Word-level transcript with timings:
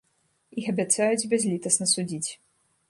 Іх 0.61 0.69
абяцаюць 0.73 1.27
бязлітасна 1.35 1.85
судзіць. 1.95 2.29